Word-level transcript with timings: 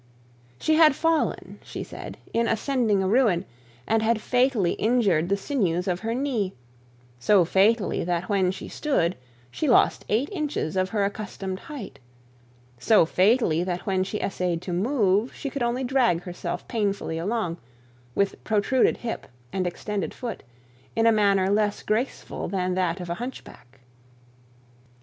She 0.59 0.73
had 0.77 0.95
fallen, 0.95 1.59
she 1.63 1.83
said, 1.83 2.17
in 2.33 2.47
ascending 2.47 3.03
a 3.03 3.07
ruin 3.07 3.45
and 3.85 4.01
had 4.01 4.19
fatally 4.19 4.71
injured 4.73 5.29
the 5.29 5.37
sinews 5.37 5.87
of 5.87 5.99
her 5.99 6.15
knee; 6.15 6.55
so 7.19 7.45
fatally, 7.45 8.03
that 8.03 8.27
when 8.27 8.49
she 8.49 8.67
stood 8.67 9.15
she 9.51 9.67
lost 9.69 10.03
eight 10.09 10.27
inches 10.31 10.75
of 10.75 10.89
her 10.89 11.05
accustomed 11.05 11.59
height; 11.59 11.99
so 12.79 13.05
fatally, 13.05 13.63
that 13.63 13.85
when 13.85 14.03
she 14.03 14.19
essayed 14.19 14.59
to 14.63 14.73
move, 14.73 15.35
she 15.35 15.51
could 15.51 15.61
only 15.61 15.83
drag 15.83 16.23
herself 16.23 16.67
painfully 16.67 17.19
along, 17.19 17.57
with 18.15 18.43
protruded 18.43 18.97
hip 18.97 19.27
and 19.53 19.67
extended 19.67 20.15
foot 20.15 20.41
in 20.95 21.05
a 21.05 21.11
manner 21.11 21.47
less 21.47 21.83
graceful 21.83 22.47
than 22.47 22.73
that 22.73 22.99
of 22.99 23.11
a 23.11 23.21
hunchback. 23.21 23.81